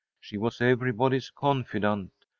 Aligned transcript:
She 0.19 0.35
was 0.35 0.61
everybody's 0.61 1.29
confidante. 1.29 2.25